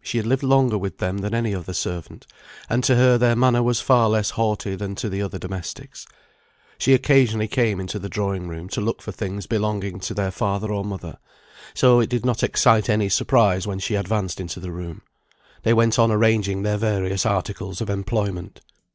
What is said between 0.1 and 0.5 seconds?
had lived